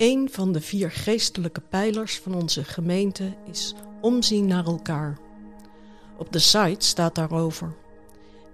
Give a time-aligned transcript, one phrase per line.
[0.00, 5.18] Een van de vier geestelijke pijlers van onze gemeente is omzien naar elkaar.
[6.18, 7.72] Op de site staat daarover.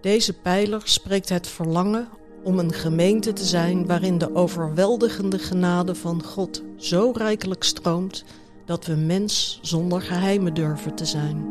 [0.00, 2.08] Deze pijler spreekt het verlangen
[2.42, 8.24] om een gemeente te zijn waarin de overweldigende genade van God zo rijkelijk stroomt
[8.64, 11.46] dat we mens zonder geheimen durven te zijn.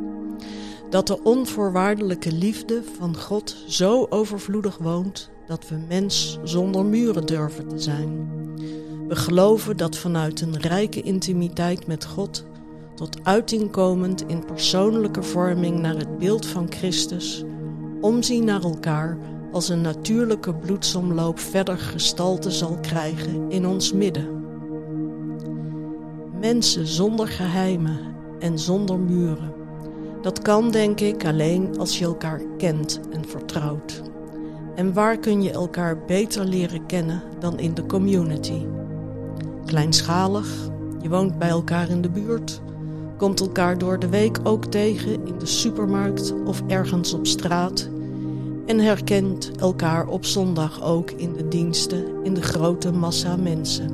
[0.90, 7.68] Dat de onvoorwaardelijke liefde van God zo overvloedig woont dat we mens zonder muren durven
[7.68, 8.44] te zijn.
[9.08, 12.46] We geloven dat vanuit een rijke intimiteit met God,
[12.96, 17.44] tot uiting komend in persoonlijke vorming naar het beeld van Christus,
[18.02, 19.18] omzien naar elkaar
[19.52, 24.44] als een natuurlijke bloedsomloop verder gestalte zal krijgen in ons midden.
[26.40, 28.00] Mensen zonder geheimen
[28.40, 29.54] en zonder muren.
[30.22, 34.02] Dat kan denk ik alleen als je elkaar kent en vertrouwt.
[34.76, 38.66] En waar kun je elkaar beter leren kennen dan in de community?
[39.66, 40.48] Kleinschalig,
[41.02, 42.62] je woont bij elkaar in de buurt,
[43.18, 47.90] komt elkaar door de week ook tegen in de supermarkt of ergens op straat
[48.66, 53.90] en herkent elkaar op zondag ook in de diensten in de grote massa mensen.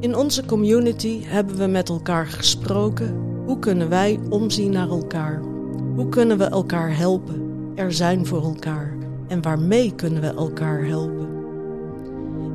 [0.00, 5.42] In onze community hebben we met elkaar gesproken hoe kunnen wij omzien naar elkaar?
[5.94, 8.96] Hoe kunnen we elkaar helpen, er zijn voor elkaar
[9.28, 11.33] en waarmee kunnen we elkaar helpen?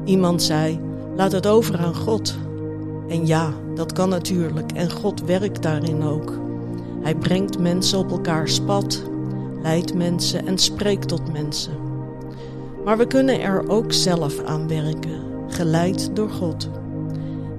[0.09, 0.79] Iemand zei:
[1.15, 2.37] laat het over aan God.
[3.07, 6.33] En ja, dat kan natuurlijk en God werkt daarin ook.
[7.01, 9.03] Hij brengt mensen op elkaars pad
[9.61, 11.73] leidt mensen en spreekt tot mensen.
[12.85, 16.69] Maar we kunnen er ook zelf aan werken, geleid door God.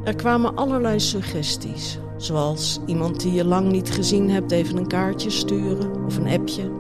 [0.05, 5.31] Er kwamen allerlei suggesties, zoals iemand die je lang niet gezien hebt even een kaartje
[5.31, 6.71] sturen of een appje.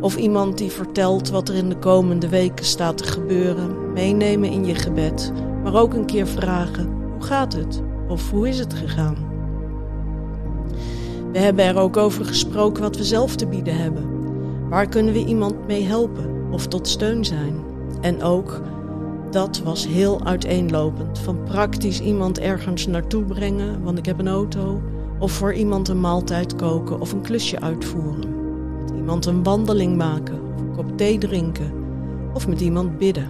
[0.00, 4.64] Of iemand die vertelt wat er in de komende weken staat te gebeuren, meenemen in
[4.64, 5.32] je gebed,
[5.62, 7.82] maar ook een keer vragen: hoe gaat het?
[8.08, 9.16] Of hoe is het gegaan?
[11.32, 14.04] We hebben er ook over gesproken wat we zelf te bieden hebben.
[14.68, 17.54] Waar kunnen we iemand mee helpen of tot steun zijn?
[18.00, 18.60] En ook,
[19.30, 21.18] dat was heel uiteenlopend.
[21.18, 24.82] Van praktisch iemand ergens naartoe brengen, want ik heb een auto.
[25.18, 28.37] Of voor iemand een maaltijd koken of een klusje uitvoeren.
[29.08, 31.72] Iemand een wandeling maken of een kop thee drinken.
[32.34, 33.28] Of met iemand bidden.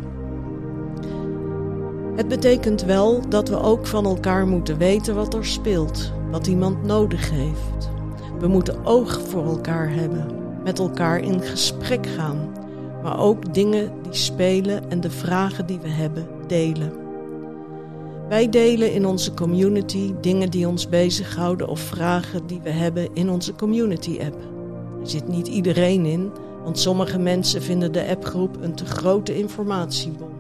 [2.17, 6.85] Het betekent wel dat we ook van elkaar moeten weten wat er speelt, wat iemand
[6.85, 7.91] nodig heeft.
[8.39, 10.27] We moeten oog voor elkaar hebben
[10.65, 12.53] met elkaar in gesprek gaan,
[13.03, 16.93] maar ook dingen die spelen en de vragen die we hebben delen.
[18.29, 23.31] Wij delen in onze community dingen die ons bezighouden of vragen die we hebben in
[23.31, 24.58] onze community app.
[25.01, 26.31] Er zit niet iedereen in,
[26.65, 30.31] want sommige mensen vinden de appgroep een te grote informatiebom.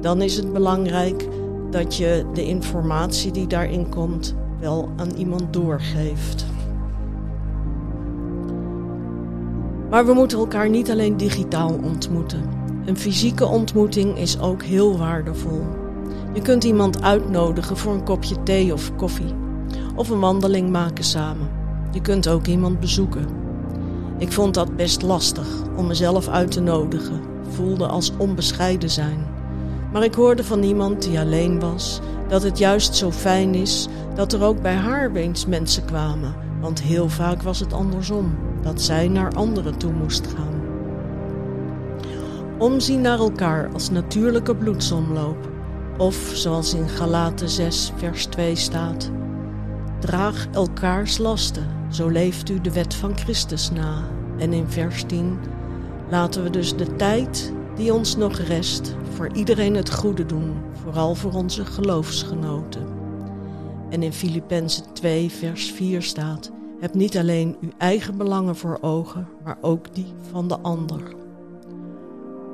[0.00, 1.28] Dan is het belangrijk
[1.70, 6.46] dat je de informatie die daarin komt wel aan iemand doorgeeft.
[9.90, 12.42] Maar we moeten elkaar niet alleen digitaal ontmoeten.
[12.84, 15.62] Een fysieke ontmoeting is ook heel waardevol.
[16.32, 19.34] Je kunt iemand uitnodigen voor een kopje thee of koffie.
[19.94, 21.48] Of een wandeling maken samen.
[21.90, 23.26] Je kunt ook iemand bezoeken.
[24.18, 27.20] Ik vond dat best lastig om mezelf uit te nodigen.
[27.48, 29.26] Voelde als onbescheiden zijn.
[29.92, 34.32] Maar ik hoorde van iemand die alleen was dat het juist zo fijn is dat
[34.32, 36.34] er ook bij haar eens mensen kwamen.
[36.60, 40.60] Want heel vaak was het andersom dat zij naar anderen toe moest gaan.
[42.58, 45.48] Omzien naar elkaar als natuurlijke bloedsomloop,
[45.98, 49.10] of zoals in Galaten 6, vers 2 staat:
[50.00, 54.08] Draag elkaars lasten, zo leeft u de wet van Christus na.
[54.38, 55.38] En in vers 10:
[56.10, 61.14] Laten we dus de tijd die ons nog rest voor iedereen het goede doen, vooral
[61.14, 62.86] voor onze geloofsgenoten.
[63.90, 69.28] En in Filippenzen 2, vers 4 staat: heb niet alleen uw eigen belangen voor ogen,
[69.44, 71.02] maar ook die van de ander.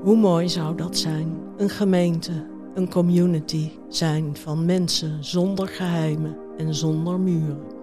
[0.02, 1.38] Hoe mooi zou dat zijn?
[1.56, 7.81] Een gemeente, een community zijn van mensen zonder geheimen en zonder muren.